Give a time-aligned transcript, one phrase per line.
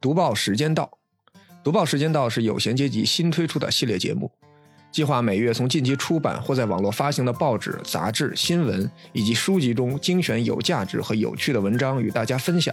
[0.00, 0.88] 读报时间到，
[1.64, 4.30] 读报时间到是有闲阶级新推出的系列节目，
[4.92, 12.72] 计划每月从近期出版或在网络发行的报纸、杂志、新闻以及书籍中精选有价值和有趣的文章与大家分享。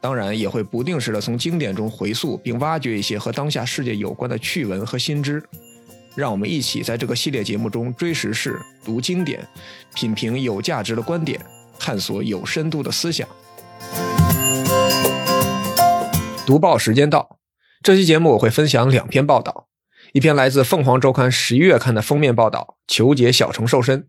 [0.00, 5.42] 当然，也会不定时的从经典中回溯并挖掘一些和当下世界有关的趣闻和新知。
[6.14, 9.44] 让我们一起在这个系列节目中追时事、读经典、
[9.96, 11.40] 品评有价值的观点、
[11.76, 13.28] 探索有深度的思想。
[16.46, 17.40] 读报时间到，
[17.82, 19.66] 这期节目我会分享两篇报道，
[20.12, 24.06] 一篇来自凤凰周刊十一月刊的封面报道，求解小城瘦身，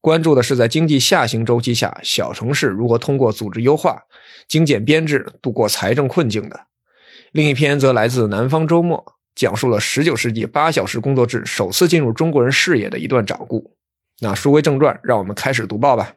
[0.00, 4.04] 关注的是在经济下行周期下，小城市如何通过组织优化、
[4.46, 6.58] 精简编制度过财政困境的；
[7.32, 13.74] 另一篇则来自南方周末，讲述了十九世纪八小时工作制首次进入中国人视野的一段掌故。
[14.20, 16.12] 那书归正传，让我们开始读报吧。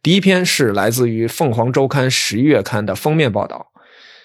[0.00, 3.71] 第一篇是来自于凤凰周刊十一月刊的封面报道。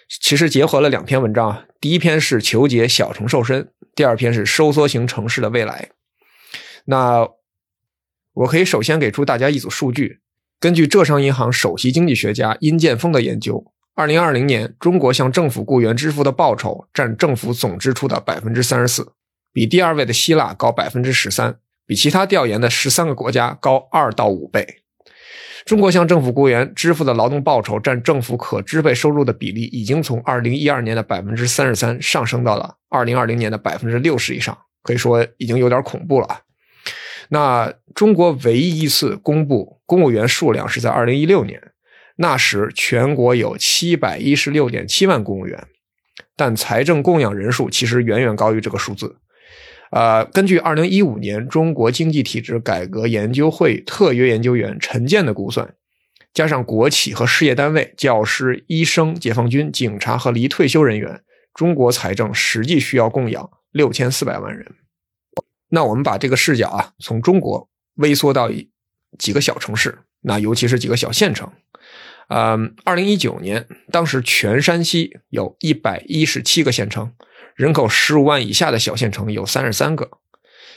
[0.07, 5.89] 其实结合了两篇文章，第一篇是求解小城瘦身，第二篇是收缩型城市的未来。
[6.85, 7.27] 那
[8.33, 10.21] 我可以首先给出大家一组数据，
[10.59, 19.11] 根据浙商银行首席经济学家殷建峰的研究，二零二零年中国向政府雇员支付的报酬占政府总支出的百分之三十四，
[19.51, 24.83] 比第二位的希腊高百分之十三，比其他调研的十三个国家高二到五倍。
[25.67, 36.39] 中国向政府雇员支付的劳动报酬占政府可支配收入的比例，已经从二零一二年的百分之三十三上升到了二零二零年的百分之六十以上，可以说已经有点恐怖了。
[37.27, 41.61] 那中国唯一一次公布公务员数量是在二零一六年，
[42.15, 45.67] 那时全国有七百一十六点七万公务员，
[46.37, 49.17] 但财政供养人数其实远远高于这个数字。
[49.91, 55.75] 呃，根据二零一五年中国经济体制改革研究会特约研究员陈建的估算，
[56.33, 61.21] 加上国企和事业单位、教师、医生、解放军、警察和离退休人员，
[61.53, 64.75] 中国财政实际需要供养六千四百万人。
[65.69, 68.51] 那我们把这个视角啊，从中国微缩到
[69.17, 71.49] 几个小城市，那尤其是几个小县城。
[72.27, 77.13] 嗯，二零一九年，当时全山西有一百一十七个县城。
[77.57, 80.11] 人口十五万以下的小县城有三十三个，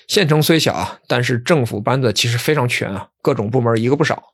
[0.08, 4.32] 县城虽小啊，但是政府班子其实非常全啊，各种部门一个不少。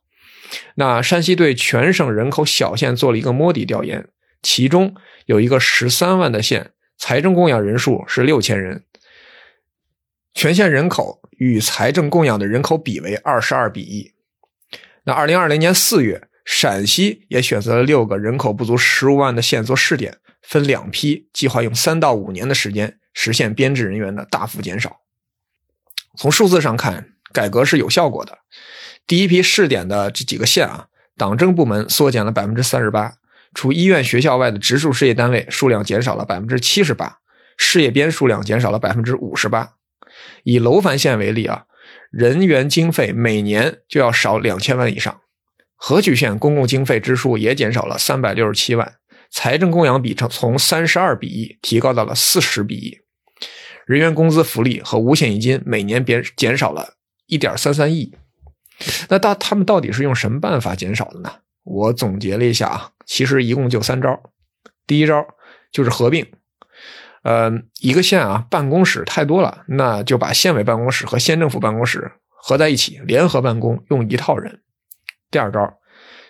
[0.75, 4.07] 那山西对全省人口小县做了一个摸底调研，
[4.41, 8.85] 其中有一个十三万的县，财政供养人数是六千人，
[10.33, 14.13] 全县人口与财政供养的人口比为二十二比一。
[15.03, 20.19] 那二零二零年四月，陕西也选择了六个人口不足十五万的县做试点。
[20.47, 25.01] 分两批，计划用三到五年的时间实现编制人员的大幅减少。
[26.17, 28.39] 从数字上看，改革是有效果的。
[29.05, 30.87] 第一批试点的这几个县啊，
[31.17, 33.15] 党政部门缩减了百分之三十八，
[33.53, 37.17] 除医院、学校外的直属事业单位数量减少了百分之七十八，
[37.57, 39.73] 事业编数量减少了百分之五十八。
[40.43, 41.65] 以楼烦县为例啊，
[42.09, 45.19] 人员经费每年就要少两千万以上。
[45.75, 48.95] 河曲县公共经费支出也减少了三百六十七万。
[49.29, 52.97] 财政供养比成从三十二比一提高到了四十比一，
[53.85, 56.93] 人员工资福利和五险一金每年减减少了
[57.25, 58.15] 一点三三亿。
[59.09, 61.31] 那大他们到底是用什么办法减少的呢？
[61.63, 64.31] 我总结了一下啊，其实一共就三招。
[64.85, 65.25] 第一招
[65.71, 66.25] 就是合并，
[67.23, 67.51] 呃，
[67.81, 74.61] 一个县啊办公室太多了，那就把县委办公室和县政府办公室合在一起联合办公，用一套人。
[75.29, 75.77] 第二招，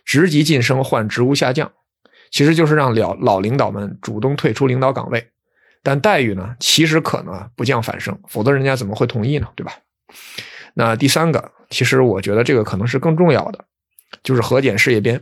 [0.03, 1.71] 职级晋升换职务下降。
[2.29, 5.29] 其实就是让老老领导们主动退出领导岗位，
[5.81, 9.47] 但待遇呢，其实可能不降反升，否则人家怎么会同意呢？
[9.55, 9.73] 对吧？
[10.73, 13.65] 那第三个，其实我觉得这个可能是更重要的，
[14.21, 15.21] 就是核减事业编，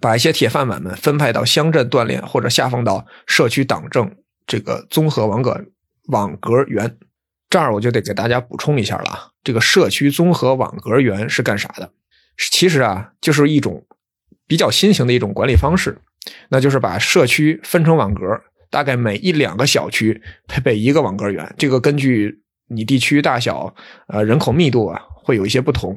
[0.00, 4.14] 把一些铁饭碗们分派到乡镇锻炼，或者下放到社区党政
[4.46, 5.64] 这个综合网格
[6.08, 6.96] 网格员。
[7.48, 11.92] 这儿我就得给大家补充一下了啊，这个社区综合网格员是干啥的？
[12.50, 13.86] 其实啊，就是一种。
[14.48, 15.96] 比较新型的一种管理方式，
[16.48, 18.22] 那就是把社区分成网格，
[18.70, 21.54] 大概每一两个小区配备一个网格员。
[21.56, 23.74] 这个根据你地区大小、
[24.08, 25.96] 呃人口密度啊，会有一些不同。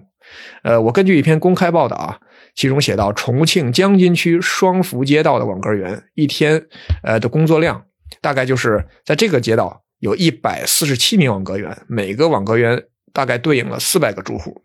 [0.63, 2.19] 呃，我根据一篇公开报道啊，
[2.53, 6.63] 其中写到，重庆江津区双福街道的网格员一天
[7.03, 7.83] 呃的工作量，
[8.21, 14.62] 大概就是在这个街道有一百四十七名网格员，每个网格员大概对应了四百个住户。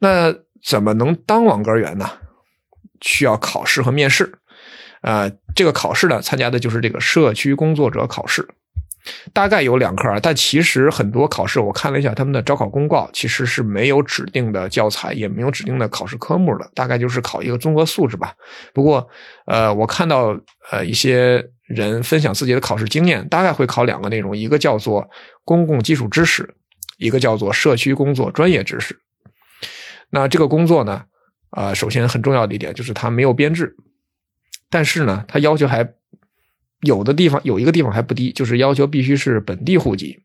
[0.00, 2.08] 那怎么能当网格员呢？
[3.00, 4.32] 需要考试和面试，
[5.02, 8.48] 呃，这个考试呢，参加的就是这个社区工作者考试。
[9.32, 18.34] 大概有两科啊，但其实很多考试我看了一下他们的招考公告，其实是没有指定的教材，也没有指定的考试科目的，大概就是考一个综合素质吧。
[18.74, 19.08] 不过，
[19.46, 20.38] 呃，我看到
[20.70, 25.08] 呃一些人分享自己的考试经验，大概会考两个内容，一个叫做
[25.46, 26.54] 公共基础知识，
[26.98, 28.94] 一个叫做社区工作专业知识。
[30.10, 31.04] 那这个工作呢，
[31.50, 33.76] 啊，首先很重要的一点就是它没有编制，
[34.68, 35.94] 但是呢，它要求还。
[36.84, 40.18] 有的地方有一个地方还不低，就是要求必须是本地户籍，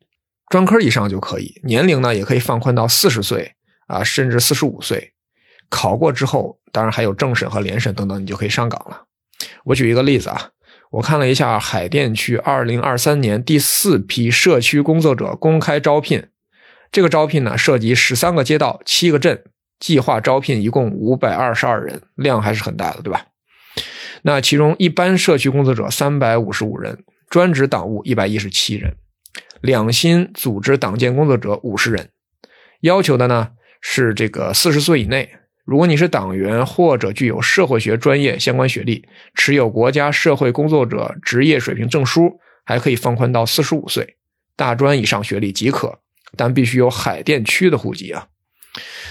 [0.47, 1.59] 专科以上就可以。
[1.65, 3.51] 年龄呢也可以放宽到四十岁
[3.87, 5.11] 啊，甚至四十五岁。
[5.69, 9.03] 考过之后，当然还有政审和联审等等，你就可以上岗了。
[9.65, 10.51] 我举一个例子啊，
[10.91, 16.29] 我看了一下海淀区二零二三年第四批社区工作者公开招聘，
[16.89, 19.43] 这个招聘呢涉及十三个街道、七个镇，
[19.79, 23.25] 计划招聘一共五百二十二人，量还是很大的，对吧？
[24.23, 28.95] 那其中一般社区工作者三百五十五人，专职党务一百一十七人，
[29.61, 32.09] 两薪组织党建工作者五十人。
[32.81, 33.49] 要求的呢
[33.81, 35.29] 是这个四十岁以内，
[35.63, 44.17] 如果你是党员或者具有社会学专业相关学历，持有国家社会工作者职业水平证书，还可以放宽到四十五岁，
[44.55, 45.99] 大专以上学历即可，
[46.35, 48.27] 但必须有海淀区的户籍啊。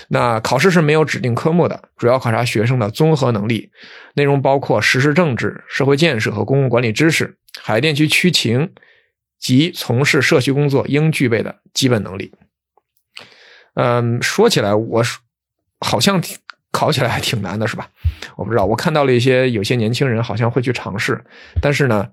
[0.08, 3.70] 那考试是没有指定科目的，主要考察学生的综合能力，
[4.14, 8.72] 内容包括时事政治、社会建设和公共管理知识、海淀区区情
[9.38, 12.32] 及从事社区工作应具备的基本能力。
[13.74, 15.02] 嗯，说起来，我
[15.80, 16.22] 好像
[16.70, 17.88] 考起来还挺难的，是吧？
[18.36, 21.24] 我不知道，我看到了一些有些年轻人好像会去尝试，
[21.60, 22.08] 但是呢，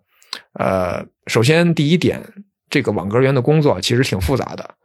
[0.53, 2.21] 呃，首先第一点，
[2.71, 4.75] 这个网格员的工作其实挺复杂的。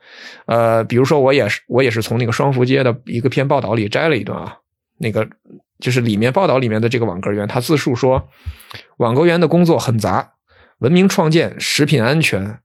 [0.44, 4.58] 呃，比如说，我也是，我也是从那个双福街的一个篇报道里摘了一段啊，
[4.98, 5.26] 那个
[5.78, 8.28] 就是里面报道里面的这个网格员，他自述说，
[8.98, 10.32] 网格员的工作很杂，
[10.78, 12.58] 文明创建、食品安全、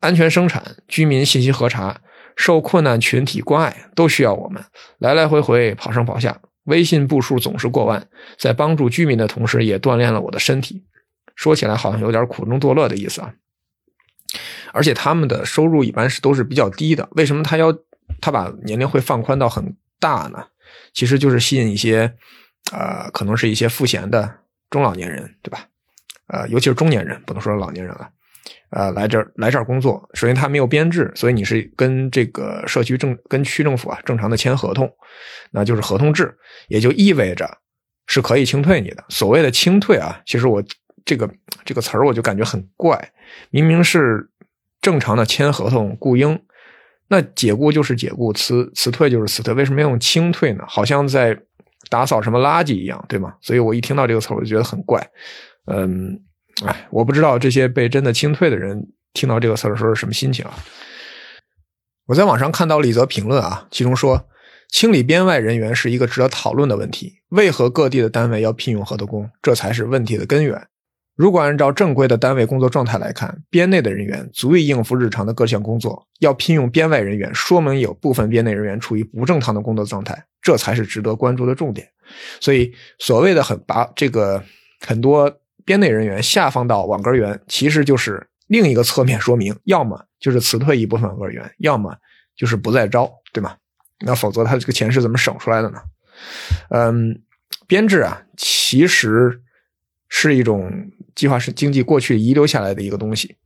[0.00, 2.00] 安全生产、居民信息核查、
[2.36, 4.62] 受困难群体关爱，都需要我们
[4.98, 8.06] 来来回回跑上跑下，微信步数总是过万，
[8.38, 10.84] 在帮助居民的同时，也锻炼了我的身体。
[11.34, 13.32] 说起来好像有点苦中作乐的意思啊。
[14.74, 17.72] 而且他们的收入一般是都是比较低的，为什么他要
[18.20, 20.44] 他把年龄会放宽到很大呢？
[20.92, 22.12] 其实就是吸引一些，
[22.72, 25.66] 呃，可能是一些赋闲的中老年人，对吧？
[26.26, 28.10] 呃，尤其是中年人，不能说老年人了，
[28.70, 30.08] 呃，来这儿来这儿工作。
[30.14, 34.90] 首先他没有编制，所以你是跟这个社区政跟区政府啊正常的签合同，
[35.52, 36.36] 那就是合同制，
[36.68, 37.58] 也就意味着
[38.06, 39.04] 是可以清退你的。
[39.08, 40.62] 所谓的清退啊，其实我
[41.04, 41.30] 这个
[41.64, 43.12] 这个词儿我就感觉很怪，
[43.50, 44.28] 明明是。
[44.84, 46.38] 正常的签合同雇佣，
[47.08, 50.62] 那解雇就是解雇，辞辞退就是辞退，为什么要用清退呢？
[50.68, 51.34] 好像在
[51.88, 53.34] 打扫什么垃圾一样，对吗？
[53.40, 55.00] 所以我一听到这个词，我就觉得很怪。
[55.68, 56.20] 嗯，
[56.66, 60.52] 哎，我不知道这些被真的清退的人听到这个词的时候是什么心情啊？
[62.06, 64.28] 我在网上看到了一则评论啊，其中说，
[64.68, 67.22] 清理编外人员是一个值得讨论的问题。
[67.30, 69.30] 为何各地的单位要聘用合同工？
[69.40, 70.68] 这才是问题的根源。
[71.16, 81.88] 如果按照正规的单位工作状态来看，编内的人员足以应付日常的各项工作，要聘用编外人员，说明有部分编内人员处于不正常的工作状态，这才是值得关注的重点。
[82.40, 84.42] 所以，所谓的很把这个
[84.80, 85.32] 很多
[85.64, 91.96] 编内人员下放到网格员，其实就是另一个侧面说明，要么就是辞退一部分网格员，要么
[92.34, 93.54] 就是不再招，对吗？
[94.00, 95.78] 那否则他这个钱是怎么省出来的呢？
[96.70, 97.22] 嗯，
[97.68, 99.40] 编制啊，其实
[100.08, 100.90] 是一种。
[101.14, 103.36] 计划是经济过去遗留下来的一个东西。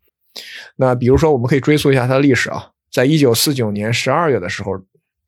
[0.77, 2.71] 那比如说，我们可以追溯一下它的历史啊。
[2.91, 4.73] 在一九四九年十二月的时候，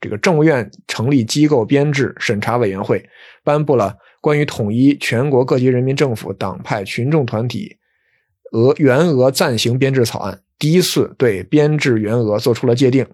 [0.00, 3.04] 这个政务院成立机构编制审查委员会，
[3.44, 7.76] 颁布了关于统一全国各级人民政府党派群众团体
[8.52, 13.06] 额员额暂行编制草案，第一次对编制员额做出了界定。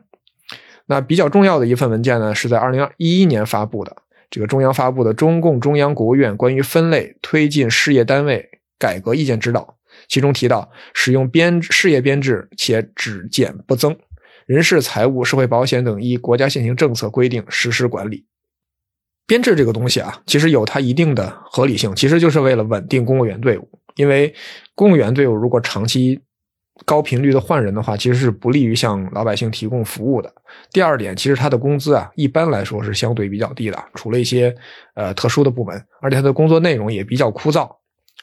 [0.87, 3.97] 那比较重要的一份文件呢，是在二零一一年发布的，
[4.30, 8.49] 这个中央发布的《中共中央国务院关于分类推进事业单位》。
[8.78, 9.76] 改革意见指导，
[10.09, 13.97] 其中提到使用编事业编制，且只减不增，
[14.47, 18.26] 人事、财务、社会保险等依国家现行政策规定实施管理。
[19.26, 23.68] 编制这个东西啊，其实有它一定的合理性，其实就是为了稳定公务员队伍。
[23.97, 24.33] 因为
[24.75, 26.21] 公务员队伍如果长期
[26.85, 30.30] 高频率的换人的话，其实是不利于向老百姓提供服务的。
[30.71, 34.54] 第二点，其实他的工资啊，一般来说是相对比较低的，除了一些
[34.95, 37.68] 呃特殊的部门，而且他的工作内容也比较枯燥。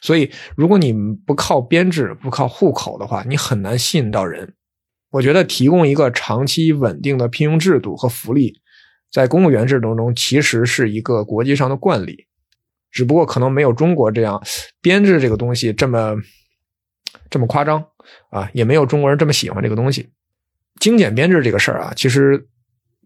[0.03, 0.93] 所以，如果你
[1.25, 4.53] 不靠编制、不靠户口的话，你很难吸引到人。
[5.09, 8.61] 我觉得提供一个长期稳定的聘用制度和福利，
[9.11, 12.27] 在公务员制度中其实是一个国际上的惯例，
[12.91, 14.43] 只不过可能没有中国这样
[14.81, 16.15] 编制这个东西这么
[17.29, 17.83] 这么夸张。
[18.31, 20.09] 啊，也没有中国人这么喜欢这个东西。
[20.81, 22.45] 精简编制这个事儿啊，其实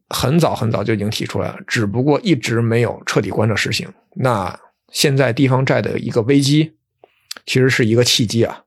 [0.09, 3.87] 很早很早就已经提出来了，只不过一直没有彻底贯彻实行。
[4.15, 4.59] 那
[4.91, 6.76] 现在地方债的一个危机，
[7.45, 8.63] 其实是一个契机啊。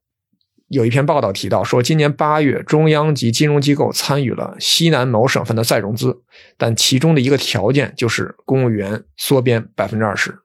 [0.68, 6.22] 有一篇报道提到说，今年八月，中央级金融机构参与了西南某省份的再融资，
[6.56, 10.38] 但其中的一个条件就是公务员缩编百分之二十。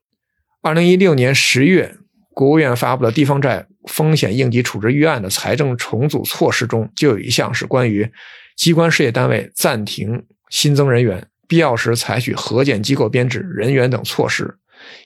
[0.64, 1.96] 二零一六年十月，
[2.34, 8.12] 国务院发布的地方债风险应急处置预案的财政重组措施中，就有一项是关于。
[8.56, 14.56] 机关事业单位暂停新增人员，必要时采取核减机构编制、人员等措施，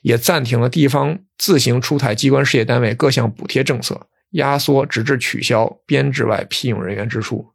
[0.02, 7.46] 也暂停了地方自行出台机关事业单位各项补贴政策，压缩直至取消编制外聘用人员支出。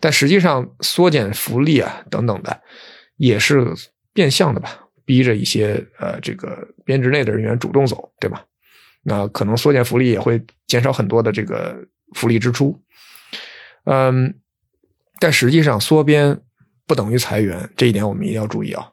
[0.00, 2.60] 但实际上，缩减福利啊等等的，
[3.16, 3.72] 也是
[4.12, 8.44] 变相的吧，逼着一些呃这个编制内的人员主动走，对吧？
[9.02, 11.76] 那可能缩减福利也会减少很多的这个
[12.14, 12.80] 福利支出，
[13.84, 14.34] 嗯。
[15.20, 16.40] 但实际上，缩编
[16.86, 18.92] 不等于裁员，这一点我们一定要注意啊。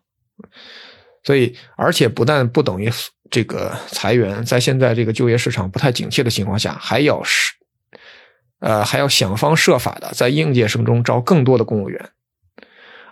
[1.25, 2.89] 所以，而且不但不等于
[3.31, 7.51] 这个裁员，在现在这个就业市场不太景气的情况下，还要是
[8.59, 12.09] 呃还要想方设法的在应届生中招更多的公务员。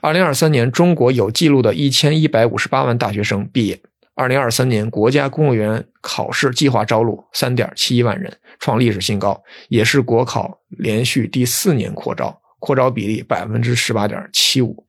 [0.02, 3.82] 二零二三年，中国有记录的一千一百五十八万大学生毕业。
[4.16, 12.40] 二零二三年，国家公务员考试计划招录三点七一万人，创历史新高，也是国考连续第四年扩招。
[12.60, 14.86] 扩招比例百分之十八点七五，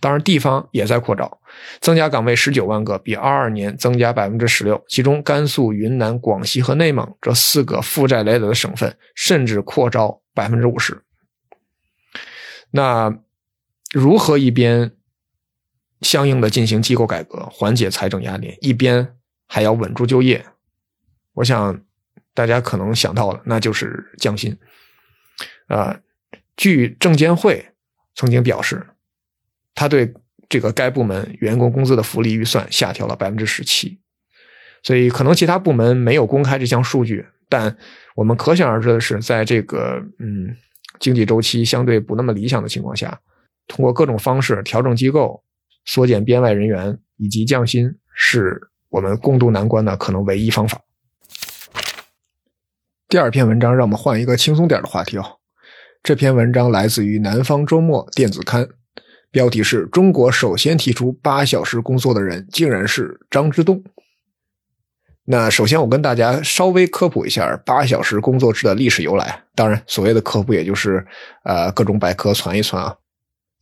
[0.00, 1.40] 当然地方也在扩招，
[1.80, 4.84] 增加岗位十九万个，比二二年增加百分之十六。
[4.88, 11.02] 其中甘肃、云南、广西和内蒙这四个负债累累的省份，甚至扩招百分之五十。
[12.70, 13.16] 那
[13.92, 14.92] 如何一边
[16.02, 20.44] 相应的进行机构改革，缓解财政压力，一边还要稳住就业？
[21.34, 21.80] 我想
[22.34, 24.58] 大家可能想到了，那就是降薪，
[25.68, 26.00] 啊。
[26.56, 27.72] 据证监会
[28.14, 28.89] 曾经表示，
[29.80, 30.12] 他对
[30.46, 33.98] 这个该部门员工工资的福利预算下调了百分之十七，
[34.82, 37.74] 所以可能其他部门没有公开这项数据，但
[38.14, 40.54] 我们可想而知的是，在这个嗯
[40.98, 43.18] 经济周期相对不那么理想的情况下，
[43.68, 45.42] 通过各种方式调整机构、
[45.86, 48.60] 缩减编外人员以及降薪，是
[48.90, 50.78] 我们共度难关的可能唯一方法。
[53.08, 55.38] 第二篇文章，让我们换一个轻松点的话题哦。
[56.02, 58.68] 这篇文章来自于《南方周末》电子刊，
[59.30, 63.82] 标题是中国首先提出八小时工作的人竟然是张之洞。
[65.24, 69.44] 那首先我跟大家稍微科普一下八小时工作制的历史由来。
[69.54, 71.06] 当然，所谓的科普也就是
[71.44, 72.96] 呃各种百科传一传啊。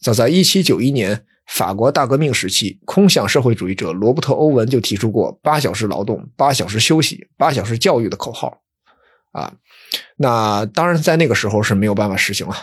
[0.00, 8.62] 早在1791年，法国大革命时期，空想社会主义者罗伯特·欧文就提出过“八小时劳动、八小时休息、八小时教育”的口号
[9.32, 9.52] 啊。
[10.16, 12.54] 那当然，在那个时候是没有办法实行了。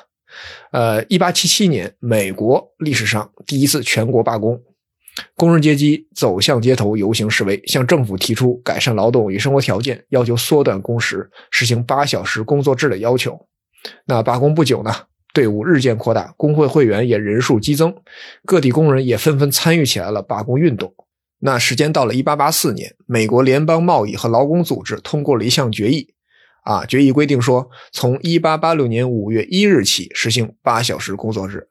[0.72, 4.62] 呃，一八七七年，美国历史上第一次全国罢工，
[5.36, 13.39] 工人阶级走向街头游行示威，向政府提出改善劳动与生活条件，要求缩短工时，实行八小时工作制的要求。
[14.06, 14.92] 那罢工不久呢，
[15.34, 17.96] 队伍日渐扩大，工会会员也人数激增，
[18.46, 20.94] 各地工人也纷纷参与起来了罢工运动。
[21.39, 26.14] 那时间到了一八八四年，美国联邦贸易和劳工组织通过了一项决议。
[26.65, 31.69] 啊，决议规定说，从一八八六年五月一日起实行八小时工作制。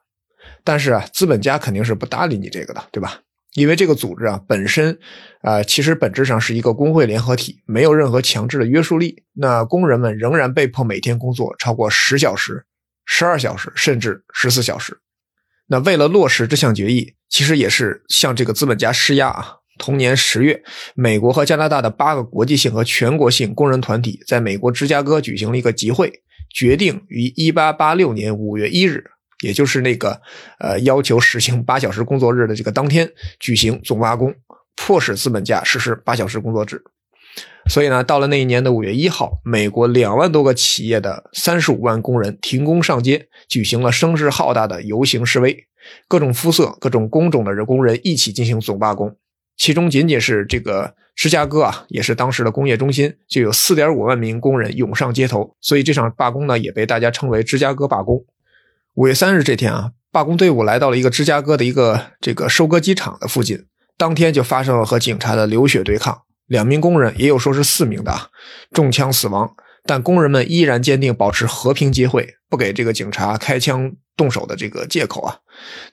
[0.62, 3.20] 但是啊，资本家肯定是不搭理你这个的，对吧？
[3.54, 4.96] 因为这个组织啊本身，
[5.42, 9.24] 啊其实本质上是一个工会联合体，没有任何强制的约束力。
[9.34, 12.64] 那工人们仍然被迫每天工作超过十小时、
[13.04, 14.98] 十二小时，甚至十四小时。
[15.66, 19.56] 那为了落实这项决议，其实也是向这个资本家施压啊。
[19.78, 20.62] 同年十月，
[20.94, 26.12] 美国和加拿大的八个国际性和全国性工人团体在美国芝加哥举行了一个集会，
[26.52, 29.04] 决定于一八八六年五月一日，
[29.42, 30.20] 也就是那个
[30.58, 34.32] 呃要求实行八小时工作日的这个当天举行总罢工，
[34.76, 36.82] 迫使资本家实施八小时工作制。
[37.68, 45.66] 所以呢，到了那一年的五月一号，美国两万多个企业的三十五万工人停工上街，举行了声势浩大的游行示威，
[46.06, 49.16] 各种肤色、各种工种的人工人一起进行总罢工。
[49.56, 58.24] 其中仅仅是这个芝加哥啊，也是当时的工业中心，就有四点五万名工人涌上街头，所以这场罢工呢，也被大家称为芝加哥罢工。
[58.94, 63.64] 五月三日这天啊，罢工队伍来到了一个芝加哥的一个这个收割机场的附近，
[63.96, 68.30] 当天就发生了和警察的流血对抗，两名工人，也有说是四名的，
[68.72, 69.54] 中枪死亡。
[69.86, 75.36] 但工人们依然坚定保持和平集会，不给这个警察开枪动手的这个借口啊。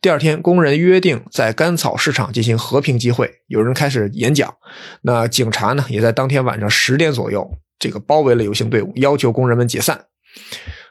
[0.01, 4.54] 第二天，工人约定在甘草市场进行和平集会，有人开始演讲。
[5.01, 7.50] 那警察呢，也在当天晚上十点左右，
[7.80, 10.06] 这个包围了游行队伍，要求工人们解散。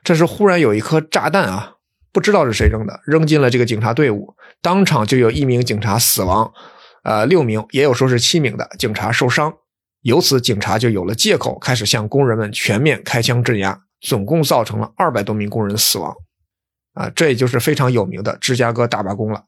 [0.03, 1.75] 这时忽然有一颗炸弹啊，
[2.13, 6.53] 不知道是谁扔的，扔进了这个警察队伍，当场就有一名警察死亡，
[7.05, 9.53] 呃，六名也有说是七名的警察受伤。
[10.03, 16.15] 由此，警察就有了借口，开始向工人们全面开枪镇压，总共造成了二百多名工人死亡。
[17.01, 19.47] 啊，这也就是非常有名的芝加哥大罢工了。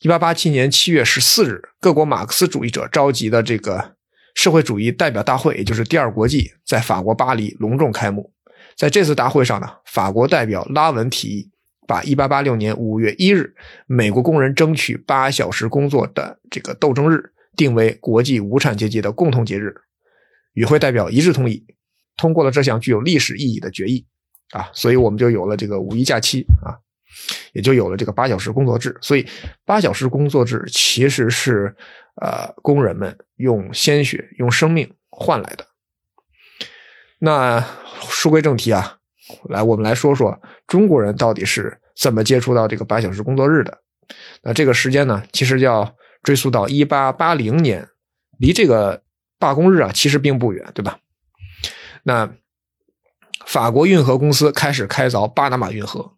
[0.00, 3.94] 一八八七年七月十四日，各国马克思主义者召集的这个
[4.34, 8.32] 社会主义代表大会，也就是第二国际，在法国巴黎隆重开幕。
[8.76, 11.50] 在这次大会上呢，法国代表拉文提议，
[11.86, 13.54] 把一八八六年五月一日
[13.86, 17.32] 美国工人争取八小时工作的这个斗争日。
[17.56, 19.74] 定为国际无产阶级的共同节日，
[20.52, 21.66] 与会代表一致同意，
[22.16, 24.06] 通过了这项具有历史意义的决议
[24.52, 26.76] 啊，所以我们就有了这个五一假期啊，
[27.52, 28.96] 也就有了这个八小时工作制。
[29.00, 29.26] 所以
[29.64, 31.74] 八小时工作制其实是
[32.20, 35.66] 呃工人们用鲜血、用生命换来的。
[37.18, 37.64] 那
[38.08, 38.98] 书归正题啊，
[39.48, 43.78] 来我们来说说中国人到底是怎么接触到这个八小时工作日的。
[44.42, 45.94] 那这个时间呢，其实叫。
[46.20, 47.88] 追溯到一八八零年，
[48.40, 49.00] 离这个
[49.38, 50.98] 罢工日啊，其实并不远，对吧？
[52.02, 52.28] 那
[53.48, 56.12] 法国运河公司开始开凿巴拿马运河，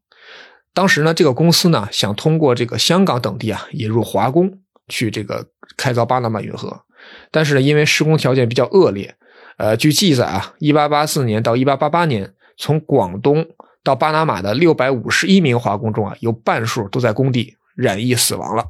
[0.75, 4.59] 当时呢，这个公司呢想通过这个香港等地啊引入华工
[4.89, 5.47] 去这个
[5.77, 6.83] 开凿巴拿马运河，
[7.31, 9.15] 但是呢，因为施工条件比较恶劣，
[9.59, 13.47] 呃，据记载啊，一八八四年到一八八八年，从广东
[13.85, 18.67] 到巴拿马的六百五十一名华工中啊，有半数都在工地染疫死亡了。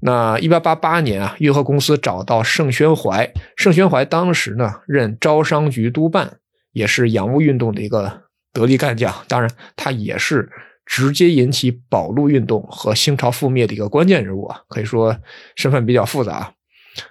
[0.00, 6.38] 那一八八八年啊，运河公司找到盛宣怀，盛宣怀当时呢任招商局督办，
[6.72, 9.14] 也是洋务运动的一个得力干将。
[9.28, 10.50] 当然，他也是
[10.84, 15.16] 直接引起保路运动和清朝覆灭的一个关键人物啊，可以说
[15.56, 16.54] 身份比较复杂。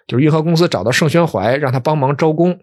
[0.08, 2.60] 就是运河公司找到盛宣怀，让他帮忙招工。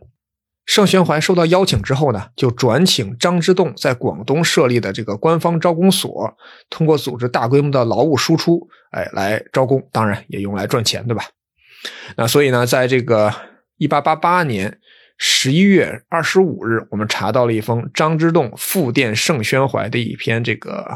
[0.67, 6.37] 盛宣怀收到邀请之后呢，就转请张之洞在广东设立的这个官方招工所，
[6.69, 11.25] 通过组织大规模的劳务输出，哎，来招工，当然也用来赚钱，对吧？
[12.17, 13.33] 那所以呢，在这个
[13.79, 14.79] 一八八八年
[15.19, 20.87] 十一月二十五日，我们查到了一封张之洞复电盛宣怀的一篇这个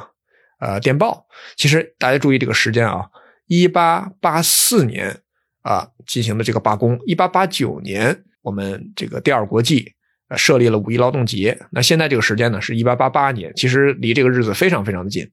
[0.60, 1.26] 呃电报。
[1.56, 3.04] 其实大家注意这个时间啊，
[3.46, 5.20] 一八八四年
[5.62, 8.24] 啊进行的这个罢工，一八八九年。
[8.42, 9.92] 我们这个第二国际
[10.28, 15.24] 呃设立了五一劳动节，那现在这个时间呢是一八八八年，其实离这个日子非常非常的近。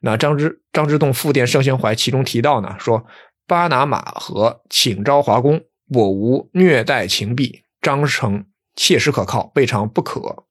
[0.00, 3.04] 那张之张之洞复电盛宣怀其中提到呢，说
[3.46, 8.44] 巴拿马和请招华工，我无虐待情弊，章程
[8.76, 10.44] 切实可靠，备尝不可，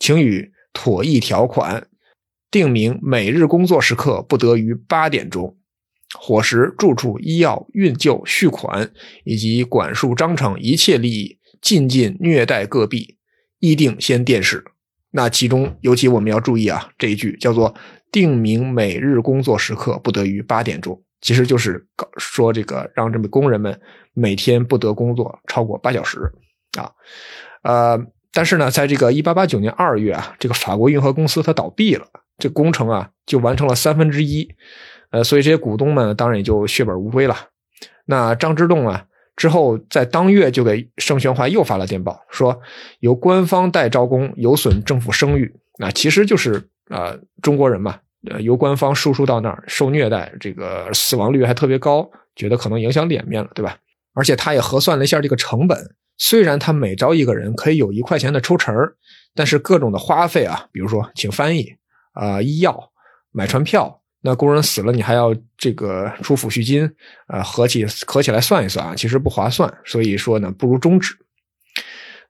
[0.00, 1.86] 请与妥议条款，
[2.50, 5.56] 定明每日工作时刻不得于八点钟。
[6.18, 8.90] 伙食、住处、医药、运救、续款
[9.22, 13.18] 以及管束章程一切利益，尽尽虐待各币，
[13.60, 14.64] 议定先电视。
[15.12, 17.72] 那其中尤其我们要注意啊，这一句叫做
[18.10, 23.80] “定明每日工作时刻不得于八点钟”，其实就是说这个让这么工人们
[24.12, 26.18] 每天不得工作超过八小时
[26.76, 26.90] 啊。
[27.62, 27.98] 呃，
[28.32, 32.06] 但是呢，在这个一八八九年二月啊，这个法国运河公司它倒闭了，
[32.38, 34.48] 这工程啊就完成了三分之一。
[35.10, 37.36] 呃，所以这些股东们当然也就血本无归了。
[38.06, 39.06] 那张之洞啊，
[39.36, 42.60] 之后在当月就给盛宣怀又发了电报，说
[43.00, 45.54] 由官方代招工有损政府声誉。
[45.78, 53.76] 那其实就是啊，中国人嘛，呃，由官方输出到那儿受虐待，这个死亡率还特别高，觉得可能影响脸面了，对吧？
[54.14, 55.76] 而且他也核算了一下这个成本，
[56.16, 58.74] 虽然他每招一个人可以有一块钱的抽成
[59.34, 61.66] 但是各种的花费啊，比如说请翻译
[62.12, 62.90] 啊、医药、
[63.32, 64.00] 买船票。
[64.26, 66.90] 那工人死了，你还要这个出抚恤金，
[67.26, 71.14] 啊，合起合起来算一算啊，其实不划算，所以说呢，不如终止。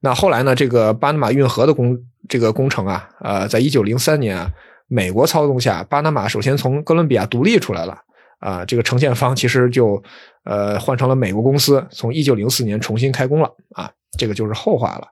[0.00, 1.96] 那后来呢，这个巴拿马运河的工
[2.28, 4.50] 这个工程啊，呃，在一九零三年啊，
[4.88, 7.96] 美国操纵下，巴拿马首先从哥伦比亚独立出来了，
[8.44, 10.02] 啊，这个承建方其实就
[10.44, 15.08] 呃换成了美国公司，从一九零四年重新开工了，啊，这个就是后话了。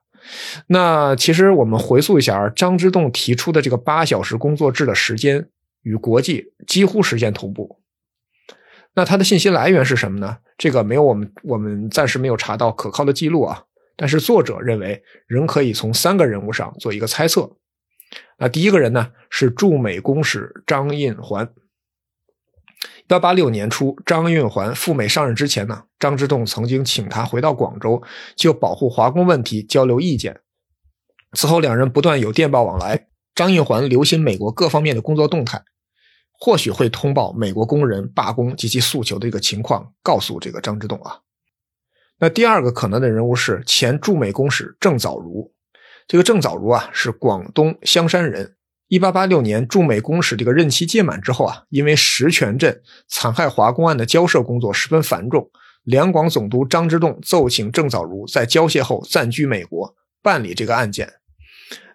[0.67, 5.49] 那其实我们回溯一下张之洞提出的这个八小时工作制的时间。
[5.85, 7.81] 与国际几乎实现同步，
[8.95, 10.39] 那他的信息来源是什么呢？
[10.57, 13.65] 这个没有我们我们暂时没有查到可靠的记录啊。
[13.97, 17.57] 但是作者认为，仍可以从三个人物上做一个猜测。
[18.39, 21.51] 那第一个人呢，是驻美公使张印环。
[23.05, 28.03] 一八八六年初，张运环赴美上任之前呢，张之洞曾经请他回到广州，
[28.35, 30.41] 就保护华工问题交流意见。
[31.33, 33.09] 此后，两人不断有电报往来。
[33.35, 35.63] 张运环留心美国各方面的工作动态。
[36.39, 41.21] 或许会通报美国工人罢工及其诉求的一个情况，告诉这个张之洞啊。
[42.19, 45.53] 那第二个可能的人物是前驻美公使郑藻如。
[46.07, 48.57] 这个郑早如啊是广东香山人。
[48.93, 55.49] 一八八六年驻美公使这个任期届满之后啊，因为石泉镇残害华工案的交涉工作十分繁重，
[55.85, 61.11] 两广总督张之洞奏请郑早如在交涉后暂居美国办理这个案件。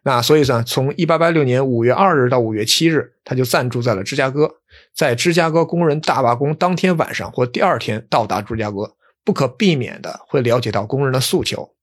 [0.02, 4.56] 那所以呢，从一八八六年五月二日到五月七日，他就暂住在了芝加哥，
[4.96, 11.76] 在芝加哥工人大罢工当天晚上或第二天到达芝加哥，不可避免的会了解到工人的诉求。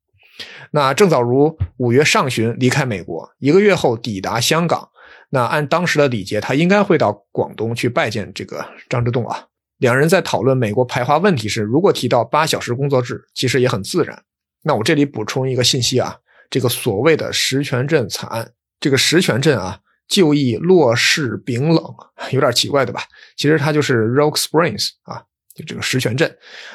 [0.72, 4.88] 那郑早如五月上旬离开美国，一个月后抵达香港。
[5.30, 9.46] 那按当时的礼节，他应该会到广东去拜见这个张之洞啊。
[9.78, 14.22] 两人在讨论美国排华问题时，如果提到八小时工作制，其实也很自然。
[14.62, 16.16] 那我这里补充一个信息啊，
[16.48, 21.84] 这个所谓的石泉镇惨案，这个石泉镇啊，就义落势冰冷，
[22.30, 23.02] 有点奇怪对吧？
[23.36, 26.34] 其实它就是 Rock Springs 啊，就这个石泉镇。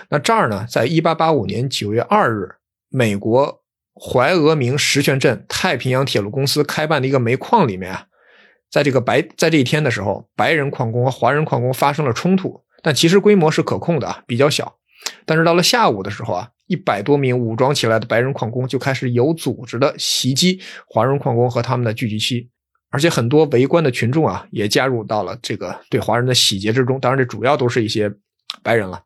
[0.09, 2.49] 那这儿呢，在一八八五年九月二日，
[2.89, 3.63] 美国
[3.95, 8.05] 怀俄明石泉镇太平洋铁路公司开办的一个煤矿里面啊。
[8.69, 14.75] 在这个白在这一天的时候，白人矿工和华人矿工发生了冲突，但其实规模是可控的啊，比较小。
[15.25, 22.49] 但是到了下午的时候啊，一百多名武装起来的白人矿工就开始有组织的袭击华人矿工和他们的聚集区，
[22.91, 26.99] 而且很多围观的群众啊也加入到了这个对华人的洗劫之中。
[26.99, 28.11] 当然，这主要都是一些
[28.61, 29.01] 白人了。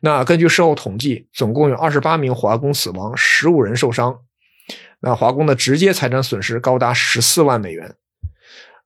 [0.00, 4.18] 那根据事后统计，总共有二十八名华工死亡，十五人受伤。
[5.00, 7.94] 那华工的直接财产损失高达十四万美元。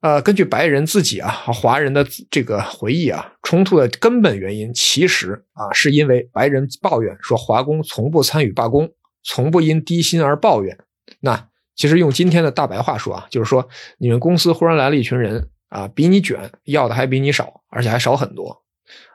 [0.03, 8.89] 呃，根据白人自己啊和华人的这个回忆啊，冲突的根本原因其实啊是因为白人抱怨说华工从不参与罢工，
[9.25, 10.79] 从不因低薪而抱怨。
[11.21, 13.67] 那其实用今天的大白话说啊，就是说
[13.99, 18.65] 你们公司忽然来了一群人啊，比你卷，要的还比你少，而且还少很多。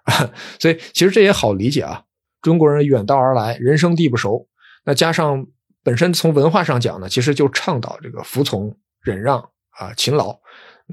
[0.59, 2.03] 所以其实这也好理解啊，
[2.41, 4.47] 中国人远道而来，人生地不熟，
[4.83, 5.45] 那加上
[5.83, 9.39] 本身从文化上讲呢，其实就倡导这个服从、忍让
[9.69, 10.37] 啊、勤劳。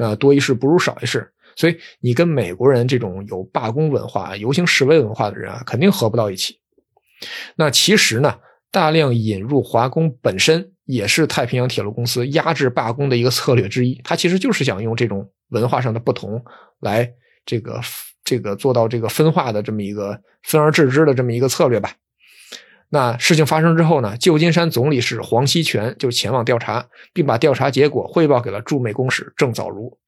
[0.01, 6.57] 那多一事不如少一事，所以你跟美国人这种有罢工文化、游行示威文化的人啊，肯定合不到一起。
[7.57, 8.39] 那其实呢，
[8.71, 14.01] 大量引入华工本身也是太平洋铁路公司压制罢工的一个策略之一。
[14.05, 16.41] 他其实就是想用这种文化上的不同
[16.79, 17.13] 来
[17.45, 17.81] 这个
[18.23, 21.93] 这个做到这个分化的这么一个分而治之的这么一个策略吧。
[22.90, 29.98] 那事情发生之后呢，旧金山总理是黄锡泉就前往调查，并把调查结果汇报给了驻美公使郑早如。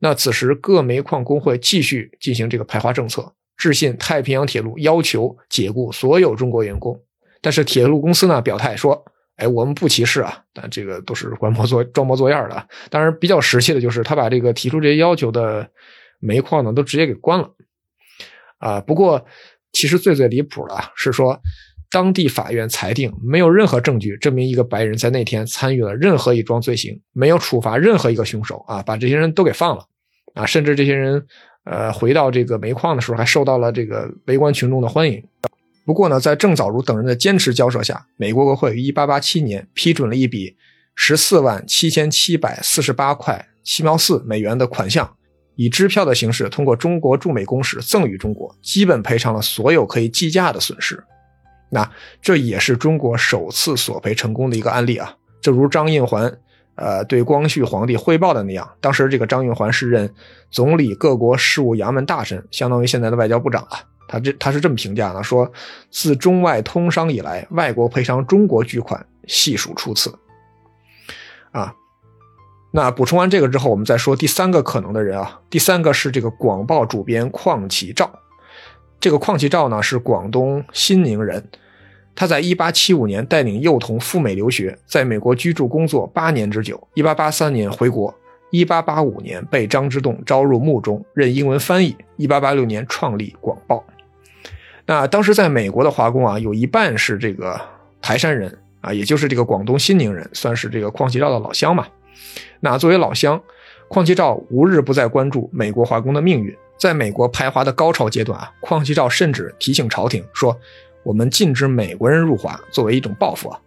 [0.00, 7.00] 那此时各煤矿工会继续进行这个排华政策，致信太平洋铁路，要求解雇所有中国员工。
[7.40, 9.02] 但是铁路公司呢表态说
[9.36, 12.68] ：“哎，我们不歧视啊，但这个都是观模作装模作样的。
[12.90, 15.70] 当然，比较实际的就是他把这个提出这些要求的
[16.18, 17.50] 煤矿呢都直接给关了。
[18.58, 19.24] 啊，不过
[19.72, 21.40] 其实最最离谱的是说。”
[21.94, 29.86] 当地法院裁定，没有任何证据证明一个白人在那天参与了任何一桩罪行，没有处罚任何一个凶手啊，把这些人都给放了
[30.34, 31.24] 啊，甚至这些人
[31.62, 35.22] 呃回到这个煤矿的时候，还受到了这个围观群众的欢迎。
[35.86, 40.56] 不过呢，在郑早如等人的坚持交涉下，美国国会于1887年批准了一笔
[40.98, 45.14] 14万7748块七毛四美元的款项，
[45.54, 51.00] 以支票的形式通过中国驻美公使赠予中国，基本赔偿了所有可以计价的损失。
[51.74, 51.90] 那
[52.22, 55.12] 这也是中国首次索赔成功的一个案例啊！
[55.40, 56.32] 正如张应环，
[56.76, 60.14] 呃，对光绪皇帝汇报的那样，当时这个张应环是任
[60.52, 63.82] 总理各国事务衙门大臣，相当于现在的外交部长啊。
[64.06, 65.50] 他这他是这么评价的：说
[65.90, 70.16] 自中外通商以来，外国赔偿中国巨款，细数初次。
[71.50, 71.74] 啊，
[72.70, 78.08] 那补充完这个之后，我们再说第三个可能的人啊，第三个是这个广报主编邝启照。
[79.00, 81.50] 这个邝启照呢，是广东新宁人。
[82.16, 86.80] 他在1875年带领幼童赴美留学，在美国居住工作八年之久。
[86.94, 88.14] 1883年回国
[88.52, 91.96] ，1885年被张之洞招入墓中任英文翻译。
[92.18, 93.76] 1886年创立《广报》。
[94.86, 97.60] 那当时在美国的华工啊，有一半是这个
[98.00, 101.86] 台山人啊，也就是这个广东新宁人，算是这个邝其照的老乡嘛。
[102.60, 103.42] 那作为老乡，
[103.88, 106.54] 邝其照无日不在关注美国华工的命运。
[106.76, 110.56] 在美国排华的高潮阶段啊，邝其照甚至提醒朝廷说。
[111.04, 113.60] 我们禁止美国人入华，作为一种报复啊。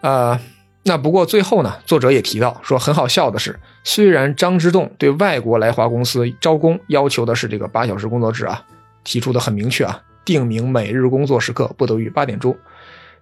[0.00, 0.40] 呃，
[0.84, 8.64] 那不过最后呢，作者也提到说，很好笑的是，虽然张之洞对外国来华公司招工要求的是这个八小时工作制啊，
[9.04, 12.56] 提出的很明确啊，定明每日工作时刻不得于八点钟，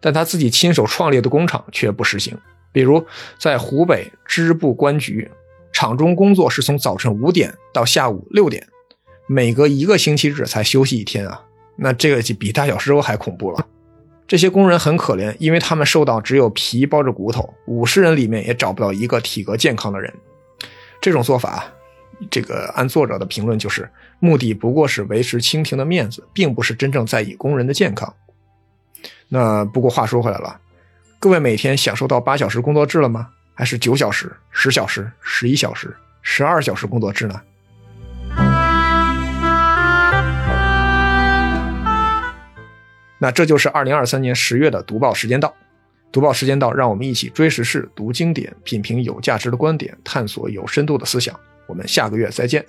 [0.01, 2.37] 但他自己亲手创立的工厂却不实行。
[2.73, 3.05] 比如
[3.39, 5.31] 在湖北织布官局，
[5.73, 8.67] 厂中工作是从早晨五点到下午六点，
[9.27, 11.43] 每隔一个星期日才休息一天啊。
[11.77, 13.67] 那这个就比大小时候还恐怖了，
[14.27, 20.13] 这些工人很可怜，因为他们受到只有皮包着骨头，五十人里面也找不到一个体格健康的人。
[21.01, 21.65] 这种做法，
[22.31, 28.13] 这个按作者的评论就是，目的不过是维持清廷的面子，并不是真正在意工人的健康。
[29.29, 30.59] 那不过话说回来了，
[31.19, 33.29] 各位每天享受到八小时工作制了吗？
[33.55, 37.41] 还是九小时、十小时、十一小时、十二小时工作制呢？
[43.19, 45.55] 那这就是二零二三年十月的读报时间到。
[46.13, 51.39] 读报时间到，让我们一起追时事、读经典、品评有价值的观点，探索有深度的思想。
[51.67, 52.65] 我们下个月再见。